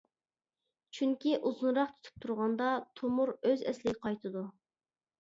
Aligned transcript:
چۈنكى 0.99 1.35
ئۇزۇنراق 1.49 1.93
تۇتۇپ 1.99 2.25
تۇرغاندا 2.25 2.73
تومۇر 3.01 3.37
ئۆز 3.39 3.65
ئەسلىگە 3.71 3.99
قايتىدۇ. 4.09 4.49